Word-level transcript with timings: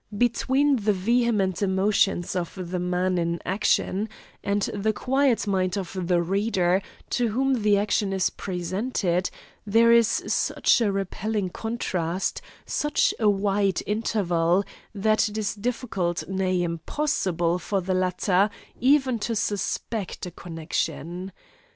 Between 0.17 0.77
the 0.77 0.93
vehement 0.93 1.61
emotions 1.61 2.35
of 2.35 2.71
the 2.71 2.79
man 2.79 3.19
in 3.19 3.39
action, 3.45 4.09
and 4.43 4.63
the 4.73 4.93
quiet 4.93 5.45
mind 5.45 5.77
of 5.77 5.95
the 6.07 6.23
reader, 6.23 6.81
to 7.11 7.27
whom 7.27 7.61
the 7.61 7.77
action 7.77 8.11
is 8.11 8.31
presented, 8.31 9.29
there 9.63 9.91
is 9.91 10.07
such 10.25 10.81
a 10.81 10.91
repelling 10.91 11.51
contrast, 11.51 12.41
such 12.65 13.13
a 13.19 13.29
wide 13.29 13.83
interval, 13.85 14.63
that 14.95 15.29
it 15.29 15.37
is 15.37 15.53
difficult, 15.53 16.27
nay, 16.27 16.63
impossible 16.63 17.59
for 17.59 17.79
the 17.79 17.93
latter, 17.93 18.49
even 18.79 19.19
to 19.19 19.35
suspect 19.35 20.25
a 20.25 20.31
connexion. 20.31 21.31